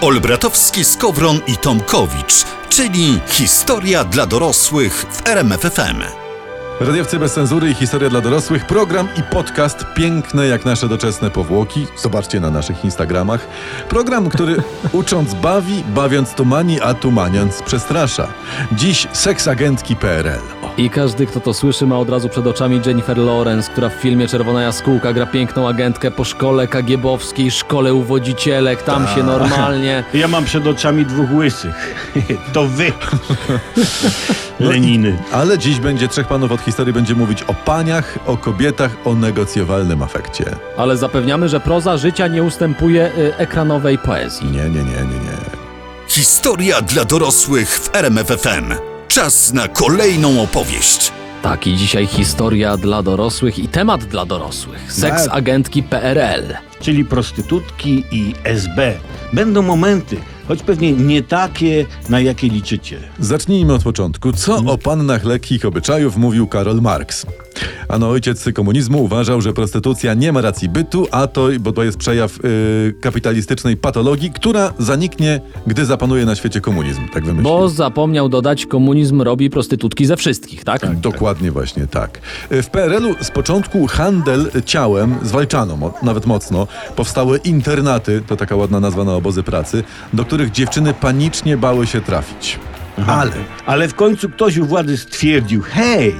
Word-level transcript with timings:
Olbratowski, 0.00 0.84
Skowron 0.84 1.40
i 1.46 1.56
Tomkowicz, 1.56 2.44
czyli 2.68 3.20
historia 3.26 4.04
dla 4.04 4.26
dorosłych 4.26 5.06
w 5.10 5.28
RMFFM. 5.28 6.02
Radiowcy 6.80 7.18
bez 7.18 7.34
cenzury 7.34 7.70
i 7.70 7.74
historia 7.74 8.10
dla 8.10 8.20
dorosłych, 8.20 8.66
program 8.66 9.08
i 9.18 9.22
podcast 9.22 9.84
piękne 9.94 10.46
jak 10.46 10.64
nasze 10.64 10.88
doczesne 10.88 11.30
powłoki. 11.30 11.86
Zobaczcie 11.96 12.40
na 12.40 12.50
naszych 12.50 12.84
Instagramach. 12.84 13.48
Program, 13.88 14.28
który 14.28 14.56
ucząc 14.92 15.34
bawi, 15.34 15.84
bawiąc 15.94 16.34
tumani, 16.34 16.80
a 16.80 16.94
tumaniąc 16.94 17.62
przestrasza. 17.62 18.28
Dziś 18.72 19.08
seksagentki 19.12 19.96
PRL. 19.96 20.55
I 20.78 20.90
każdy, 20.90 21.26
kto 21.26 21.40
to 21.40 21.54
słyszy, 21.54 21.86
ma 21.86 21.98
od 21.98 22.10
razu 22.10 22.28
przed 22.28 22.46
oczami 22.46 22.80
Jennifer 22.86 23.18
Lawrence, 23.18 23.72
która 23.72 23.88
w 23.88 23.92
filmie 23.92 24.28
Czerwona 24.28 24.62
Jaskółka 24.62 25.12
gra 25.12 25.26
piękną 25.26 25.68
agentkę 25.68 26.10
po 26.10 26.24
szkole 26.24 26.68
kagiebowskiej, 26.68 27.50
szkole 27.50 27.94
uwodzicielek, 27.94 28.82
tam 28.82 29.08
się 29.08 29.22
normalnie... 29.22 30.04
Ja 30.14 30.28
mam 30.28 30.44
przed 30.44 30.66
oczami 30.66 31.06
dwóch 31.06 31.32
łysych. 31.32 32.12
To 32.52 32.66
wy. 32.66 32.92
Leniny. 34.60 35.18
Ale 35.32 35.58
dziś 35.58 35.80
będzie 35.80 36.08
trzech 36.08 36.26
panów 36.26 36.52
od 36.52 36.60
historii 36.60 36.92
będzie 36.92 37.14
mówić 37.14 37.42
o 37.42 37.54
paniach, 37.54 38.18
o 38.26 38.36
kobietach, 38.36 38.90
o 39.04 39.14
negocjowalnym 39.14 40.02
afekcie. 40.02 40.44
Ale 40.76 40.96
zapewniamy, 40.96 41.48
że 41.48 41.60
proza 41.60 41.96
życia 41.96 42.26
nie 42.26 42.42
ustępuje 42.42 43.10
y, 43.18 43.36
ekranowej 43.36 43.98
poezji. 43.98 44.50
Nie, 44.50 44.62
nie, 44.62 44.68
nie, 44.68 44.84
nie, 44.84 45.18
nie. 45.24 45.36
Historia 46.08 46.82
dla 46.82 47.04
dorosłych 47.04 47.68
w 47.68 47.96
RMFFM. 47.96 48.95
Czas 49.16 49.52
na 49.52 49.68
kolejną 49.68 50.42
opowieść. 50.42 51.12
Tak, 51.42 51.66
i 51.66 51.76
dzisiaj 51.76 52.06
historia 52.06 52.76
dla 52.76 53.02
dorosłych 53.02 53.58
i 53.58 53.68
temat 53.68 54.04
dla 54.04 54.26
dorosłych. 54.26 54.92
Seks 54.92 55.24
Tak. 55.24 55.34
agentki 55.34 55.82
PRL. 55.82 56.54
Czyli 56.80 57.04
prostytutki 57.04 58.04
i 58.10 58.34
SB. 58.44 58.94
Będą 59.32 59.62
momenty, 59.62 60.16
choć 60.48 60.62
pewnie 60.62 60.92
nie 60.92 61.22
takie, 61.22 61.86
na 62.08 62.20
jakie 62.20 62.48
liczycie. 62.48 62.98
Zacznijmy 63.20 63.74
od 63.74 63.82
początku. 63.82 64.32
Co 64.32 64.56
o 64.56 64.78
pannach 64.78 65.24
lekkich 65.24 65.64
obyczajów 65.64 66.16
mówił 66.16 66.46
Karol 66.46 66.80
Marx? 66.80 67.26
Ano 67.88 68.08
ojciec 68.10 68.44
komunizmu 68.54 69.02
uważał, 69.04 69.40
że 69.40 69.52
prostytucja 69.52 70.14
nie 70.14 70.32
ma 70.32 70.40
racji 70.40 70.68
bytu, 70.68 71.06
a 71.10 71.26
to, 71.26 71.48
bo 71.60 71.72
to 71.72 71.82
jest 71.84 71.98
przejaw 71.98 72.38
y, 72.44 72.94
kapitalistycznej 73.00 73.76
patologii, 73.76 74.30
która 74.30 74.72
zaniknie, 74.78 75.40
gdy 75.66 75.84
zapanuje 75.84 76.24
na 76.26 76.34
świecie 76.34 76.60
komunizm. 76.60 77.08
Tak 77.08 77.24
wymyślił. 77.24 77.44
Bo 77.52 77.68
zapomniał 77.68 78.28
dodać, 78.28 78.66
komunizm 78.66 79.22
robi 79.22 79.50
prostytutki 79.50 80.06
ze 80.06 80.16
wszystkich, 80.16 80.64
tak? 80.64 80.96
Dokładnie 81.00 81.50
właśnie 81.52 81.86
tak. 81.86 82.20
Y, 82.52 82.62
W 82.62 82.70
PRL-u 82.70 83.14
z 83.24 83.30
początku 83.30 83.86
handel 83.86 84.50
ciałem 84.66 85.14
zwalczano, 85.22 85.76
mo- 85.76 85.94
nawet 86.02 86.26
mocno. 86.26 86.66
Powstały 86.96 87.38
internaty, 87.38 88.22
to 88.26 88.36
taka 88.36 88.56
ładna 88.56 88.80
nazwa 88.80 89.04
na 89.04 89.14
obozy 89.14 89.42
pracy, 89.42 89.84
do 90.12 90.24
których 90.24 90.50
dziewczyny 90.50 90.94
panicznie 90.94 91.56
bały 91.56 91.86
się 91.86 92.00
trafić. 92.00 92.58
Ale 93.06 93.32
Ale 93.66 93.88
w 93.88 93.94
końcu 93.94 94.30
ktoś 94.30 94.56
u 94.56 94.66
władzy 94.66 94.96
stwierdził, 94.96 95.62
hej, 95.62 96.14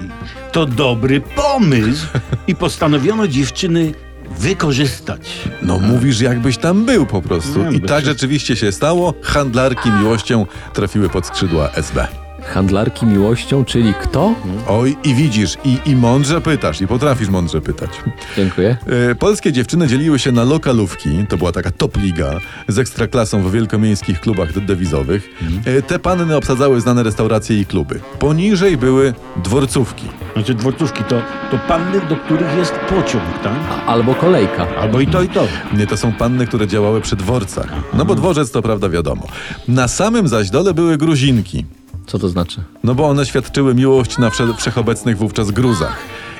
to 0.53 0.67
dobry 0.67 1.21
pomysł. 1.21 2.07
I 2.47 2.55
postanowiono 2.55 3.29
dziewczyny 3.29 3.93
wykorzystać. 4.39 5.49
No 5.63 5.79
mówisz, 5.79 6.21
jakbyś 6.21 6.59
tam 6.59 6.85
był 6.85 7.07
po 7.07 7.23
prostu. 7.23 7.65
Nie, 7.65 7.77
I 7.77 7.81
tak 7.81 8.05
rzeczywiście 8.05 8.57
się 8.57 8.73
stało. 8.73 9.15
Handlarki 9.23 9.91
miłością 9.91 10.47
trafiły 10.73 11.09
pod 11.09 11.27
skrzydła 11.27 11.71
SB. 11.71 12.09
Handlarki 12.47 13.07
miłością, 13.07 13.65
czyli 13.65 13.95
kto? 14.03 14.35
Oj, 14.69 14.97
i 15.05 15.15
widzisz, 15.15 15.57
i, 15.65 15.79
i 15.87 15.97
mądrze 15.97 16.41
pytasz, 16.41 16.81
i 16.81 16.87
potrafisz 16.87 17.29
mądrze 17.29 17.61
pytać. 17.61 17.91
Dziękuję. 18.37 18.77
E, 19.11 19.15
Polskie 19.15 19.53
dziewczyny 19.53 19.87
dzieliły 19.89 20.19
się 20.19 20.33
na 20.33 20.45
lokalówki, 20.45 21.27
to 21.29 21.37
była 21.37 21.53
taka 21.53 21.71
top 21.71 21.97
liga, 21.97 22.31
z 22.69 22.79
ekstraklasą 22.79 23.43
w 23.43 23.53
wielkomiejskich 23.53 24.21
klubach 24.21 24.53
de- 24.53 24.61
dewizowych. 24.61 25.29
E, 25.65 25.83
Te 25.83 25.99
panny 25.99 26.37
obsadzały 26.37 26.81
znane 26.81 27.03
restauracje 27.03 27.61
i 27.61 27.67
kluby. 27.67 28.01
Poniżej 28.19 28.77
były 28.77 29.15
dworcówki. 29.45 30.07
Znaczy 30.35 30.55
dworcówki 30.55 31.05
to, 31.05 31.23
to 31.51 31.59
panny, 31.69 32.01
do 32.09 32.17
których 32.17 32.57
jest 32.59 32.73
pociąg, 32.73 33.25
tak? 33.43 33.53
A- 33.71 33.87
Albo 33.87 34.15
kolejka. 34.15 34.67
Albo 34.81 35.01
i 35.01 35.07
to, 35.07 35.23
i 35.23 35.29
to. 35.29 35.47
Nie, 35.77 35.87
to 35.87 35.97
są 35.97 36.13
panny, 36.13 36.47
które 36.47 36.67
działały 36.67 37.01
przy 37.01 37.17
dworcach. 37.17 37.69
No 37.95 38.05
bo 38.05 38.15
dworzec 38.15 38.51
to 38.51 38.63
prawda 38.63 38.89
wiadomo. 38.89 39.27
Na 39.69 39.89
samym 39.89 40.29
zaś 40.29 40.51
dole 40.51 40.75
były 40.75 40.97
gruzinki. 40.99 41.65
Co 42.07 42.19
to 42.19 42.29
znaczy? 42.29 42.61
No 42.85 42.95
bo 42.95 43.09
one 43.09 43.27
świadczyły 43.27 43.75
miłość 43.75 44.19
na 44.19 44.31
wsze- 44.31 44.55
wszechobecnych 44.57 45.19
wówczas 45.19 45.51
gruzach. 45.51 45.99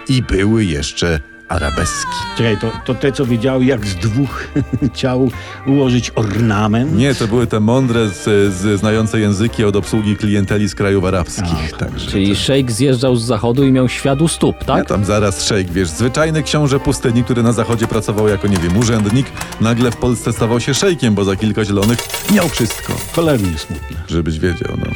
I 0.09 0.23
były 0.23 0.65
jeszcze 0.65 1.21
arabeski. 1.49 2.11
Czekaj, 2.37 2.59
to, 2.61 2.73
to 2.85 2.95
te, 2.95 3.13
co 3.13 3.27
wiedziały, 3.27 3.65
jak 3.65 3.87
z 3.87 3.95
dwóch 3.95 4.49
ciał 4.95 5.31
ułożyć 5.67 6.13
ornament? 6.15 6.97
Nie, 6.97 7.15
to 7.15 7.29
były 7.29 7.47
te 7.47 7.61
mądre, 7.61 8.09
z, 8.09 8.25
z, 8.55 8.81
znające 8.81 9.21
języki 9.21 9.65
od 9.65 9.77
obsługi 9.77 10.17
klienteli 10.17 10.69
z 10.69 10.75
krajów 10.75 11.05
arabskich. 11.05 11.73
Także 11.79 12.11
Czyli 12.11 12.37
szejk 12.37 12.71
zjeżdżał 12.73 13.17
z 13.17 13.25
zachodu 13.25 13.65
i 13.65 13.73
miał 13.73 13.89
świat 13.89 14.23
u 14.23 14.29
stóp, 14.29 14.57
Ja 14.61 14.67
tak? 14.67 14.89
tam 14.89 15.05
zaraz 15.05 15.45
szejk, 15.45 15.71
wiesz, 15.73 15.89
zwyczajny 15.89 16.43
książę 16.43 16.81
pustyni, 16.81 17.25
który 17.25 17.43
na 17.43 17.53
zachodzie 17.53 17.87
pracował 17.87 18.29
jako, 18.29 18.49
nie 18.49 18.57
wiem, 18.57 18.77
urzędnik, 18.77 19.27
nagle 19.61 19.91
w 19.91 19.97
Polsce 19.97 20.33
stawał 20.33 20.61
się 20.61 20.75
szejkiem, 20.75 21.15
bo 21.15 21.25
za 21.25 21.37
kilka 21.37 21.65
zielonych 21.65 21.99
miał 22.35 22.49
wszystko. 22.49 22.93
Cholernie 23.17 23.59
smutne. 23.59 23.97
Żebyś 24.09 24.39
wiedział, 24.39 24.77
no. 24.79 24.87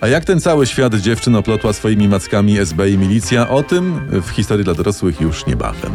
A 0.00 0.08
jak 0.08 0.24
ten 0.24 0.40
cały 0.40 0.66
świat 0.66 0.94
dziewczyn 0.94 1.36
oplotła 1.36 1.72
swoimi 1.72 2.08
mackami 2.08 2.58
SB 2.58 2.90
i 2.90 2.98
milicja, 2.98 3.48
o 3.48 3.62
tym 3.62 4.00
w 4.10 4.28
historii 4.30 4.64
dla 4.64 4.74
dorosłych 4.74 5.20
już 5.20 5.46
niebawem. 5.46 5.92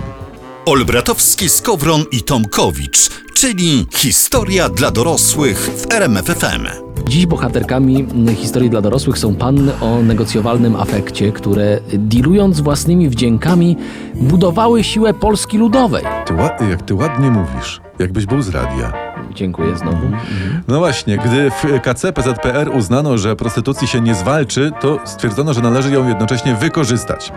Olbratowski, 0.65 1.49
Skowron 1.49 2.05
i 2.11 2.21
Tomkowicz, 2.21 3.09
czyli 3.33 3.87
historia 3.93 4.69
dla 4.69 4.91
dorosłych 4.91 5.57
w 5.57 5.93
RMFFM. 5.93 6.67
Dziś 7.07 7.25
bohaterkami 7.25 8.07
historii 8.35 8.69
dla 8.69 8.81
dorosłych 8.81 9.17
są 9.17 9.35
panny 9.35 9.79
o 9.79 10.01
negocjowalnym 10.01 10.75
afekcie, 10.75 11.31
które 11.31 11.79
dealując 11.93 12.59
własnymi 12.59 13.09
wdziękami 13.09 13.77
budowały 14.15 14.83
siłę 14.83 15.13
Polski 15.13 15.57
Ludowej. 15.57 16.03
Ty, 16.59 16.69
jak 16.69 16.81
ty 16.81 16.93
ładnie 16.93 17.31
mówisz, 17.31 17.81
jakbyś 17.99 18.25
był 18.25 18.41
z 18.41 18.49
radia. 18.49 19.12
Dziękuję 19.35 19.77
znowu. 19.77 20.07
No 20.67 20.79
właśnie, 20.79 21.17
gdy 21.17 21.51
w 21.51 21.81
KC 21.81 22.13
PZPR 22.13 22.69
uznano, 22.73 23.17
że 23.17 23.35
prostytucji 23.35 23.87
się 23.87 24.01
nie 24.01 24.15
zwalczy, 24.15 24.71
to 24.81 24.99
stwierdzono, 25.05 25.53
że 25.53 25.61
należy 25.61 25.91
ją 25.91 26.07
jednocześnie 26.07 26.55
wykorzystać. 26.55 27.31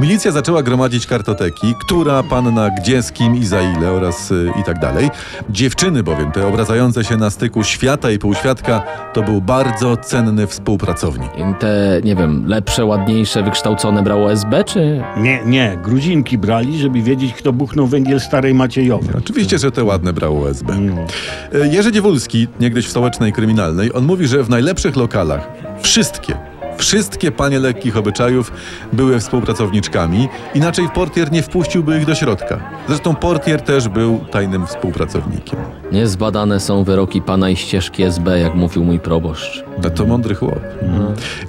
Milicja 0.00 0.32
zaczęła 0.32 0.62
gromadzić 0.62 1.06
kartoteki, 1.06 1.74
która 1.80 2.22
panna 2.22 2.70
gdzie, 2.70 3.02
z 3.02 3.12
kim 3.12 3.36
i 3.36 3.46
za 3.46 3.62
ile 3.62 3.90
oraz 3.90 4.30
y, 4.30 4.50
i 4.60 4.64
tak 4.64 4.78
dalej. 4.78 5.10
Dziewczyny 5.50 6.02
bowiem, 6.02 6.32
te 6.32 6.46
obracające 6.46 7.04
się 7.04 7.16
na 7.16 7.30
styku 7.30 7.64
świata 7.64 8.10
i 8.10 8.18
półświadka, 8.18 8.82
to 9.12 9.22
był 9.22 9.40
bardzo 9.40 9.96
cenny 9.96 10.46
współpracownik. 10.46 11.30
I 11.36 11.54
Te, 11.60 12.00
nie 12.04 12.16
wiem, 12.16 12.44
lepsze, 12.46 12.84
ładniejsze, 12.84 13.42
wykształcone 13.42 14.02
brało 14.02 14.32
SB, 14.32 14.64
czy... 14.64 15.02
Nie, 15.16 15.44
nie, 15.44 15.78
gruzinki 15.82 16.38
brali, 16.38 16.78
żeby 16.78 17.02
wiedzieć, 17.02 17.32
kto 17.32 17.52
buchnął 17.52 17.86
węgiel 17.86 18.20
starej 18.20 18.54
Maciejowej. 18.54 19.14
Oczywiście, 19.18 19.58
że 19.58 19.70
te 19.70 19.84
ładne 19.84 20.12
brało 20.12 20.50
SB. 20.50 20.74
No. 20.74 21.06
E, 21.54 21.68
Jerzy 21.68 21.92
Dziewulski, 21.92 22.48
niegdyś 22.60 22.86
w 22.86 22.90
stołecznej 22.90 23.32
kryminalnej, 23.32 23.90
on 23.94 24.04
mówi, 24.04 24.26
że 24.26 24.42
w 24.42 24.50
najlepszych 24.50 24.96
lokalach 24.96 25.48
wszystkie, 25.82 26.51
wszystkie 26.76 27.32
panie 27.32 27.58
lekkich 27.58 27.96
obyczajów 27.96 28.52
były 28.92 29.20
współpracowniczkami, 29.20 30.28
inaczej 30.54 30.88
portier 30.94 31.32
nie 31.32 31.42
wpuściłby 31.42 31.98
ich 31.98 32.06
do 32.06 32.14
środka. 32.14 32.58
Zresztą 32.88 33.14
portier 33.14 33.62
też 33.62 33.88
był 33.88 34.18
tajnym 34.30 34.66
współpracownikiem. 34.66 35.58
Niezbadane 35.92 36.60
są 36.60 36.84
wyroki 36.84 37.22
pana 37.22 37.50
i 37.50 37.56
ścieżki 37.56 38.02
SB, 38.02 38.38
jak 38.40 38.54
mówił 38.54 38.84
mój 38.84 38.98
proboszcz. 39.00 39.64
No 39.82 39.90
to 39.90 40.04
mądry 40.06 40.34
chłop. 40.34 40.60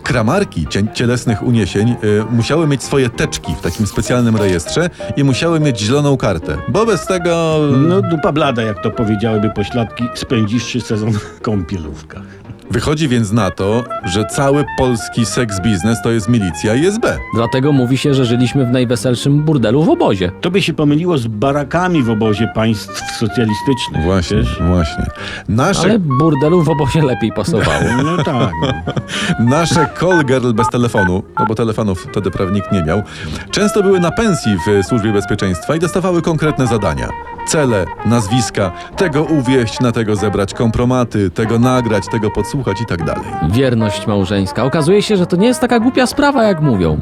Kramarki 0.03 0.67
cie- 0.67 0.94
cielesnych 0.94 1.44
uniesień 1.44 1.95
y, 2.03 2.23
musiały 2.31 2.67
mieć 2.67 2.83
swoje 2.83 3.09
teczki 3.09 3.56
w 3.56 3.62
takim 3.62 3.88
specjalnym 3.88 4.35
rejestrze 4.35 4.89
i 5.17 5.23
musiały 5.23 5.59
mieć 5.59 5.79
zieloną 5.79 6.17
kartę, 6.17 6.57
bo 6.67 6.85
bez 6.85 7.06
tego... 7.06 7.59
No 7.78 8.01
dupa 8.01 8.31
blada, 8.31 8.62
jak 8.62 8.83
to 8.83 8.91
powiedziałyby 8.91 9.50
pośladki, 9.50 10.03
spędziwszy 10.16 10.81
sezon 10.81 11.12
w 11.13 11.42
kąpielówkach. 11.42 12.24
Wychodzi 12.74 13.08
więc 13.08 13.31
na 13.31 13.52
to, 13.52 13.84
że 14.04 14.25
cały 14.25 14.66
polski 14.78 15.25
seks 15.25 15.60
biznes 15.60 16.02
to 16.02 16.12
jest 16.12 16.30
milicja 16.30 16.75
i 16.75 16.86
SB. 16.86 17.18
Dlatego 17.36 17.72
mówi 17.72 17.98
się, 17.98 18.14
że 18.14 18.25
żyliśmy 18.25 18.66
w 18.66 18.70
najweselszym 18.70 19.42
burdelu 19.44 19.84
w 19.84 19.90
obozie. 19.90 20.31
To 20.42 20.52
by 20.52 20.62
się 20.62 20.74
pomyliło 20.74 21.18
z 21.18 21.28
barakami 21.28 22.04
w 22.04 22.10
obozie 22.10 22.48
państw 22.56 23.18
socjalistycznych. 23.20 24.04
Właśnie, 24.04 24.38
Wiesz? 24.38 24.62
właśnie. 24.68 25.06
Nasze, 25.50 25.81
Ale 25.81 26.00
burdelu 26.00 26.64
w 26.64 26.70
obozie 26.70 27.02
lepiej 27.02 27.31
pasowało. 27.31 27.84
No 28.04 28.24
tak. 28.24 28.52
no. 28.62 28.74
nasze 29.58 29.88
call 30.00 30.25
girl 30.25 30.54
bez 30.54 30.70
telefonu, 30.70 31.24
no 31.40 31.46
bo 31.46 31.56
telefonów 31.56 32.08
wtedy 32.12 32.31
prawie 32.31 32.52
nikt 32.52 32.72
nie 32.72 32.84
miał, 32.84 33.04
często 33.52 33.84
były 33.84 34.00
na 34.00 34.12
pensji 34.12 34.58
w 34.68 34.86
służbie 34.86 35.14
bezpieczeństwa 35.14 35.75
i 35.75 35.80
dostawały 35.80 36.22
konkretne 36.22 36.68
zadania. 36.68 37.10
Cele, 37.48 37.86
nazwiska, 38.06 38.72
tego 38.98 39.24
uwieść, 39.24 39.80
na 39.80 39.92
tego 39.92 40.16
zebrać 40.16 40.54
kompromaty, 40.54 41.30
tego 41.30 41.60
nagrać, 41.60 42.04
tego 42.12 42.31
podsłuchać 42.31 42.62
i 42.81 42.86
tak 42.86 43.06
dalej. 43.06 43.25
Wierność 43.50 44.07
małżeńska. 44.07 44.63
Okazuje 44.63 45.01
się, 45.01 45.18
że 45.18 45.27
to 45.27 45.36
nie 45.36 45.48
jest 45.48 45.60
taka 45.60 45.80
głupia 45.80 46.07
sprawa, 46.07 46.44
jak 46.44 46.62
mówią. 46.62 46.98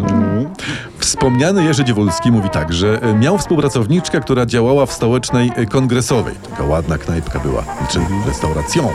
Wspomniany 0.97 1.63
Jerzy 1.63 1.85
Dziewulski 1.85 2.31
mówi 2.31 2.49
tak, 2.49 2.73
że 2.73 3.01
e, 3.01 3.13
miał 3.13 3.37
współpracowniczkę, 3.37 4.21
która 4.21 4.45
działała 4.45 4.85
w 4.85 4.91
stołecznej 4.91 5.51
e, 5.55 5.65
kongresowej. 5.65 6.35
Taka 6.49 6.63
ładna 6.63 6.97
knajpka 6.97 7.39
była, 7.39 7.63
czy 7.89 7.99
restauracją. 8.27 8.89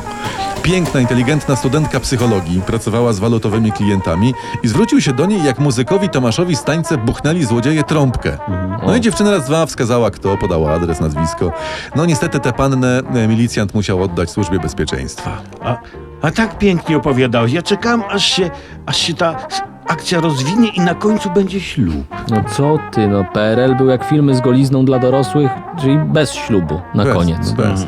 Piękna, 0.66 1.00
inteligentna 1.00 1.56
studentka 1.56 2.00
psychologii, 2.00 2.62
pracowała 2.66 3.12
z 3.12 3.18
walutowymi 3.18 3.72
klientami 3.72 4.34
i 4.62 4.68
zwrócił 4.68 5.00
się 5.00 5.12
do 5.12 5.26
niej, 5.26 5.44
jak 5.44 5.58
muzykowi 5.58 6.08
Tomaszowi 6.08 6.56
Stańce 6.56 6.98
buchnęli 6.98 7.44
złodzieje 7.44 7.84
trąbkę. 7.84 8.38
No 8.86 8.96
i 8.96 9.00
dziewczyna 9.00 9.30
raz 9.30 9.46
dwa 9.46 9.66
wskazała 9.66 10.10
kto, 10.10 10.36
podała 10.36 10.72
adres, 10.72 11.00
nazwisko. 11.00 11.52
No 11.96 12.06
niestety 12.06 12.40
tę 12.40 12.52
pannę 12.52 13.02
e, 13.14 13.28
milicjant 13.28 13.74
musiał 13.74 14.02
oddać 14.02 14.30
służbie 14.30 14.58
bezpieczeństwa. 14.58 15.42
A, 15.62 15.76
a 16.22 16.30
tak 16.30 16.58
pięknie 16.58 16.96
opowiadałeś. 16.96 17.52
Ja 17.52 17.62
czekam, 17.62 18.02
aż 18.08 18.24
się, 18.24 18.50
aż 18.86 18.96
się 18.96 19.14
ta 19.14 19.48
akcja 19.88 20.20
rozwinie 20.20 20.68
i 20.68 20.80
na 20.80 20.94
końcu 20.94 21.30
będzie 21.30 21.60
ślub. 21.60 22.06
No 22.30 22.44
co 22.56 22.78
ty, 22.92 23.08
no 23.08 23.24
PRL 23.24 23.76
był 23.76 23.86
jak 23.88 24.04
filmy 24.04 24.34
z 24.34 24.40
golizną 24.40 24.84
dla 24.84 24.98
dorosłych, 24.98 25.50
czyli 25.80 25.98
bez 25.98 26.32
ślubu 26.32 26.80
na 26.94 27.04
Bez, 27.04 27.14
koniec. 27.14 27.38
No, 27.58 27.64
bez. 27.64 27.86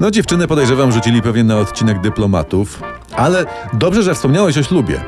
no 0.00 0.10
dziewczynę 0.10 0.48
podejrzewam 0.48 0.92
rzucili 0.92 1.22
pewnie 1.22 1.44
na 1.44 1.56
odcinek 1.56 2.00
dyplomatów, 2.00 2.82
ale 3.16 3.44
dobrze, 3.72 4.02
że 4.02 4.14
wspomniałeś 4.14 4.58
o 4.58 4.62
ślubie. 4.62 5.00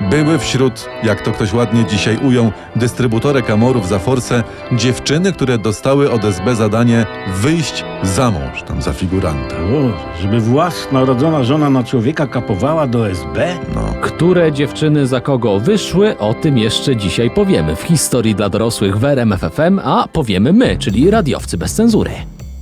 Były 0.00 0.38
wśród, 0.38 0.88
jak 1.02 1.22
to 1.22 1.32
ktoś 1.32 1.52
ładnie 1.52 1.84
dzisiaj 1.84 2.16
ujął, 2.16 2.52
dystrybutorek 2.76 3.50
amorów 3.50 3.88
za 3.88 3.98
forsę, 3.98 4.42
dziewczyny, 4.72 5.32
które 5.32 5.58
dostały 5.58 6.10
od 6.10 6.24
SB 6.24 6.56
zadanie 6.56 7.06
wyjść 7.36 7.84
za 8.02 8.30
mąż, 8.30 8.62
tam 8.62 8.82
za 8.82 8.92
figuranta. 8.92 9.56
O, 9.56 10.20
żeby 10.22 10.40
własnorodzona 10.40 11.44
żona 11.44 11.70
na 11.70 11.84
człowieka 11.84 12.26
kapowała 12.26 12.86
do 12.86 13.10
SB? 13.10 13.58
No. 13.74 13.94
Które 14.02 14.52
dziewczyny 14.52 15.06
za 15.06 15.20
kogo 15.20 15.60
wyszły, 15.60 16.18
o 16.18 16.34
tym 16.34 16.58
jeszcze 16.58 16.96
dzisiaj 16.96 17.30
powiemy 17.30 17.76
w 17.76 17.82
historii 17.82 18.34
dla 18.34 18.48
dorosłych 18.48 18.98
w 18.98 19.04
RMF 19.04 19.40
FM, 19.40 19.80
a 19.84 20.08
powiemy 20.12 20.52
my, 20.52 20.76
czyli 20.78 21.10
radiowcy 21.10 21.58
bez 21.58 21.74
cenzury. 21.74 22.10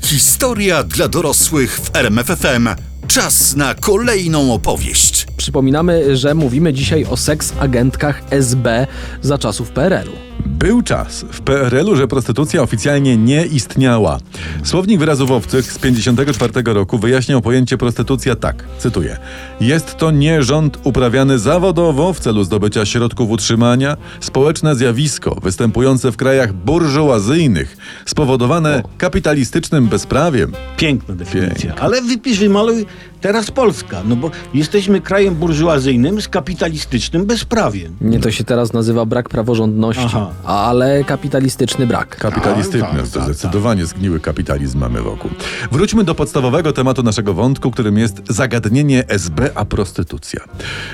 Historia 0.02 0.82
dla 0.82 1.08
dorosłych 1.08 1.80
w 1.80 1.96
RMFFM. 1.96 2.68
Czas 3.06 3.56
na 3.56 3.74
kolejną 3.74 4.54
opowieść. 4.54 5.23
Przypominamy, 5.44 6.16
że 6.16 6.34
mówimy 6.34 6.72
dzisiaj 6.72 7.04
o 7.04 7.16
seks 7.16 7.52
agentkach 7.60 8.22
SB 8.30 8.86
za 9.22 9.38
czasów 9.38 9.70
PRL-u. 9.70 10.12
Był 10.46 10.82
czas 10.82 11.24
w 11.30 11.40
PRL-u, 11.40 11.96
że 11.96 12.08
prostytucja 12.08 12.62
oficjalnie 12.62 13.16
nie 13.16 13.46
istniała. 13.46 14.18
Słownik 14.62 14.98
wyrazów 14.98 15.30
obcych 15.30 15.72
z 15.72 15.78
1954 15.78 16.74
roku 16.74 16.98
wyjaśniał 16.98 17.40
pojęcie 17.40 17.78
prostytucja 17.78 18.36
tak, 18.36 18.64
cytuję. 18.78 19.16
Jest 19.60 19.96
to 19.96 20.10
nierząd 20.10 20.78
uprawiany 20.84 21.38
zawodowo 21.38 22.12
w 22.12 22.20
celu 22.20 22.44
zdobycia 22.44 22.86
środków 22.86 23.30
utrzymania, 23.30 23.96
społeczne 24.20 24.74
zjawisko 24.74 25.38
występujące 25.42 26.12
w 26.12 26.16
krajach 26.16 26.52
burżuazyjnych, 26.52 27.76
spowodowane 28.06 28.82
kapitalistycznym 28.98 29.88
bezprawiem. 29.88 30.52
Piękna 30.76 31.14
definicja. 31.14 31.56
Piękna. 31.56 31.82
Ale 31.82 32.02
wypisz, 32.02 32.38
wymaluj 32.38 32.86
teraz 33.24 33.50
Polska, 33.50 34.02
no 34.04 34.16
bo 34.16 34.30
jesteśmy 34.54 35.00
krajem 35.00 35.34
burżuazyjnym 35.34 36.20
z 36.20 36.28
kapitalistycznym 36.28 37.26
bezprawiem. 37.26 37.96
Nie 38.00 38.20
to 38.20 38.30
się 38.30 38.44
teraz 38.44 38.72
nazywa 38.72 39.04
brak 39.04 39.28
praworządności, 39.28 40.02
Aha. 40.06 40.30
ale 40.44 41.04
kapitalistyczny 41.04 41.86
brak. 41.86 42.16
Kapitalistyczny, 42.16 42.80
Tak, 42.80 43.00
tak, 43.00 43.08
to 43.08 43.18
tak, 43.18 43.24
zdecydowanie 43.24 43.86
zgniły 43.86 44.20
kapitalizm 44.20 44.78
mamy 44.78 45.02
wokół. 45.02 45.30
Wróćmy 45.72 46.04
do 46.04 46.14
podstawowego 46.14 46.72
tematu 46.72 47.02
naszego 47.02 47.34
wątku, 47.34 47.70
którym 47.70 47.98
jest 47.98 48.22
zagadnienie 48.28 49.08
SB 49.08 49.50
a 49.54 49.64
prostytucja. 49.64 50.40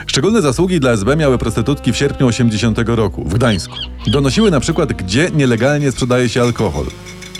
Szczególne 0.06 0.42
zasługi 0.42 0.80
dla 0.80 0.90
SB 0.90 1.16
miały 1.16 1.38
prostytutki 1.38 1.92
w 1.92 1.96
sierpniu 1.96 2.26
80 2.26 2.78
roku 2.86 3.24
w 3.24 3.34
Gdańsku. 3.34 3.74
Donosiły 4.06 4.50
na 4.50 4.60
przykład, 4.60 4.92
gdzie 4.92 5.30
nielegalnie 5.34 5.92
sprzedaje 5.92 6.28
się 6.28 6.42
alkohol. 6.42 6.86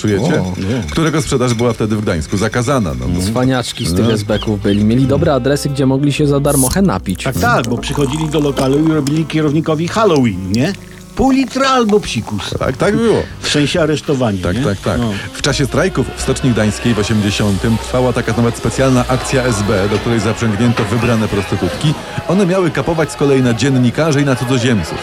Czujecie? 0.00 0.40
O, 0.40 0.52
Którego 0.90 1.22
sprzedaż 1.22 1.54
była 1.54 1.72
wtedy 1.72 1.96
w 1.96 2.00
Gdańsku 2.02 2.36
zakazana. 2.36 2.94
No, 3.00 3.06
bo 3.08 3.20
Cwaniaczki 3.20 3.86
z 3.86 3.94
tych 3.94 4.08
SB-ków 4.10 4.62
byli. 4.62 4.84
Mieli 4.84 5.06
dobre 5.06 5.34
adresy, 5.34 5.68
gdzie 5.68 5.86
mogli 5.86 6.12
się 6.12 6.26
za 6.26 6.40
darmochę 6.40 6.82
napić. 6.82 7.22
Tak, 7.24 7.38
tak, 7.38 7.68
bo 7.68 7.78
przychodzili 7.78 8.28
do 8.28 8.40
lokalu 8.40 8.88
i 8.88 8.92
robili 8.92 9.26
kierownikowi 9.26 9.88
Halloween, 9.88 10.52
nie? 10.52 10.72
Pół 11.16 11.30
litra 11.30 11.68
albo 11.68 12.00
psikus. 12.00 12.50
tak, 12.58 12.76
tak 12.76 12.96
było. 12.96 13.22
W 13.40 13.48
sensie 13.48 13.80
aresztowanie, 13.82 14.38
Tak, 14.38 14.56
nie? 14.56 14.64
tak, 14.64 14.78
tak. 14.80 14.98
No. 15.00 15.10
W 15.32 15.42
czasie 15.42 15.66
strajków 15.66 16.06
w 16.16 16.22
Stoczni 16.22 16.50
Gdańskiej 16.50 16.94
w 16.94 16.98
80 16.98 17.62
trwała 17.82 18.12
taka 18.12 18.32
nawet 18.32 18.56
specjalna 18.56 19.04
akcja 19.08 19.42
SB, 19.44 19.88
do 19.90 19.98
której 19.98 20.20
zaprzęgnięto 20.20 20.84
wybrane 20.84 21.28
prostytutki. 21.28 21.94
One 22.28 22.46
miały 22.46 22.70
kapować 22.70 23.12
z 23.12 23.16
kolei 23.16 23.42
na 23.42 23.54
dziennikarzy 23.54 24.20
i 24.20 24.24
na 24.24 24.36
cudzoziemców. 24.36 24.98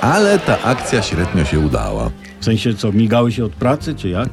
Ale 0.00 0.38
ta 0.38 0.62
akcja 0.62 1.02
średnio 1.02 1.44
się 1.44 1.60
udała. 1.60 2.10
W 2.40 2.44
sensie 2.44 2.74
co, 2.74 2.92
migały 2.92 3.32
się 3.32 3.44
od 3.44 3.52
pracy, 3.52 3.94
czy 3.94 4.08
jak? 4.08 4.28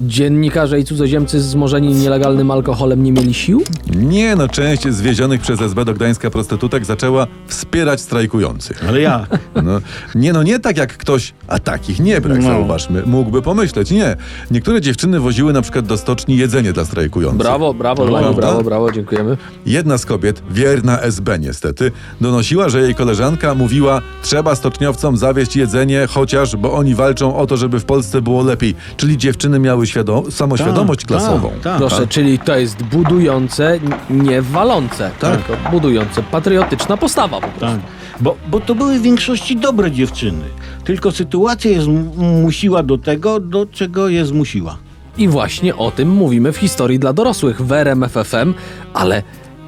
Dziennikarze 0.00 0.80
i 0.80 0.84
cudzoziemcy 0.84 1.40
zmożeni 1.40 1.94
nielegalnym 1.94 2.50
alkoholem 2.50 3.02
nie 3.02 3.12
mieli 3.12 3.34
sił? 3.34 3.62
Nie 3.96 4.36
no, 4.36 4.48
część 4.48 4.88
zwiezionych 4.88 5.40
przez 5.40 5.60
SB 5.60 5.84
do 5.84 5.94
Gdańska 5.94 6.30
prostytutek 6.30 6.84
zaczęła 6.84 7.26
wspierać 7.46 8.00
strajkujących. 8.00 8.88
Ale 8.88 9.00
ja. 9.00 9.26
No, 9.62 9.80
nie 10.14 10.32
no, 10.32 10.42
nie 10.42 10.58
tak 10.58 10.76
jak 10.76 10.96
ktoś, 10.96 11.34
a 11.48 11.58
takich 11.58 12.00
nie 12.00 12.20
brak, 12.20 12.38
No. 12.38 12.44
zauważmy, 12.44 13.02
mógłby 13.06 13.42
pomyśleć. 13.42 13.90
Nie. 13.90 14.16
Niektóre 14.50 14.80
dziewczyny 14.80 15.20
woziły 15.20 15.52
na 15.52 15.62
przykład 15.62 15.86
do 15.86 15.96
stoczni 15.98 16.36
jedzenie 16.36 16.72
dla 16.72 16.84
strajkujących. 16.84 17.38
Brawo, 17.38 17.74
brawo, 17.74 18.04
No, 18.04 18.10
brawo, 18.10 18.24
prawda? 18.26 18.40
brawo, 18.46 18.62
brawo, 18.62 18.92
dziękujemy. 18.92 19.36
Jedna 19.66 19.98
z 19.98 20.06
kobiet, 20.06 20.42
wierna 20.50 21.00
SB 21.00 21.38
niestety, 21.38 21.92
donosiła, 22.20 22.68
że 22.68 22.80
jej 22.82 22.94
koleżanka 22.94 23.54
mówiła, 23.54 24.00
trzeba 24.22 24.54
stoczniowcom 24.54 25.16
zawieźć 25.16 25.56
jedzenie, 25.56 26.06
chociaż, 26.10 26.56
bo 26.56 26.72
oni 26.72 26.94
walczą 26.94 27.36
o 27.36 27.46
to, 27.46 27.56
żeby 27.56 27.80
w 27.80 27.84
Polsce 27.84 28.22
było 28.22 28.42
lepiej. 28.42 28.74
Czyli 28.96 29.18
dziewczyny 29.18 29.58
miały 29.58 29.86
świadom- 29.94 30.30
samoświadomość 30.30 31.00
Tak, 31.00 31.08
klasową. 31.08 31.48
tak, 31.50 31.60
tak. 31.62 31.76
Proszę, 31.78 32.06
czyli 32.06 32.38
to 32.38 32.56
jest 32.56 32.82
budujące, 32.82 33.78
nie 34.10 34.42
walące. 34.42 35.10
Tak. 35.20 35.36
Tylko 35.46 35.70
budujące. 35.70 36.22
Patriotyczna 36.22 36.96
postawa 36.96 37.40
po 37.40 37.48
prostu. 37.48 37.60
Tak, 37.60 37.80
bo, 38.20 38.36
bo 38.50 38.60
to 38.60 38.74
były 38.74 38.98
w 38.98 39.02
większości 39.02 39.56
dobre 39.56 39.90
dziewczyny. 39.90 40.44
Tylko 40.84 41.10
sytuacja 41.12 41.70
je 41.70 41.82
zmusiła 41.82 42.82
do 42.82 42.98
tego, 42.98 43.40
do 43.40 43.66
czego 43.66 44.08
je 44.08 44.26
zmusiła. 44.26 44.76
I 45.18 45.28
właśnie 45.28 45.76
o 45.76 45.90
tym 45.90 46.08
mówimy 46.10 46.52
w 46.52 46.56
historii 46.56 46.98
dla 46.98 47.12
dorosłych 47.12 47.62
w 47.62 47.72
RMF 47.72 48.12
FM, 48.12 48.54
ale 48.94 49.22